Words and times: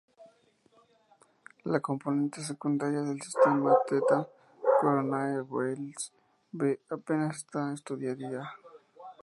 La 1.63 1.79
componente 1.79 2.41
secundaria 2.41 3.01
del 3.01 3.21
sistema, 3.21 3.77
Theta 3.85 4.27
Coronae 4.79 5.41
Borealis 5.43 6.11
B, 6.49 6.79
apenas 6.89 7.35
está 7.37 7.71
estudiada. 7.71 8.51